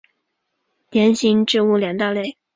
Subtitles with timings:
[0.89, 2.35] 链型植物两大类。